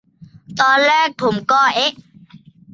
[0.59, 1.93] ตอนแรกผมก็ "เอ๊ะ"